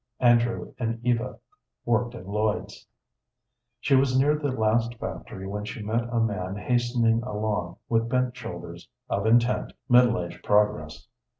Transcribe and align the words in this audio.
Andrew 0.19 0.73
and 0.79 0.99
Eva 1.05 1.37
worked 1.85 2.15
in 2.15 2.25
Lloyd's. 2.25 2.87
She 3.79 3.95
was 3.95 4.17
near 4.17 4.35
the 4.35 4.47
last 4.51 4.95
factory 4.95 5.45
when 5.45 5.63
she 5.63 5.83
met 5.83 6.09
a 6.11 6.19
man 6.19 6.55
hastening 6.55 7.21
along 7.21 7.77
with 7.87 8.09
bent 8.09 8.35
shoulders, 8.35 8.89
of 9.09 9.27
intent, 9.27 9.73
middle 9.89 10.19
aged 10.19 10.43
progress. 10.43 11.07